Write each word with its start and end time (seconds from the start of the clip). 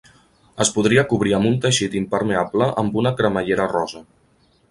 Es 0.63 0.69
podria 0.77 1.03
cobrir 1.11 1.35
amb 1.39 1.49
un 1.49 1.59
teixit 1.65 1.97
impermeable 2.01 2.71
amb 2.85 2.99
una 3.03 3.13
cremallera 3.21 3.71
rosa. 3.77 4.05